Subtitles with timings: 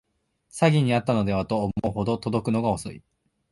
[0.51, 3.03] 詐欺にあったのではと思うほど届くのが遅い